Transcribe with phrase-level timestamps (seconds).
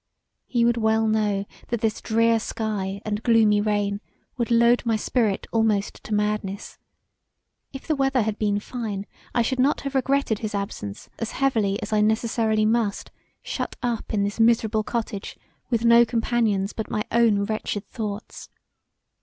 [0.47, 4.01] He would well know that this drear sky and gloomy rain
[4.35, 6.79] would load my spirit almost to madness:
[7.71, 11.79] if the weather had been fine I should not have regretted his absence as heavily
[11.83, 13.11] as I necessarily must
[13.43, 15.37] shut up in this miserable cottage
[15.69, 18.49] with no companions but my own wretched thoughts.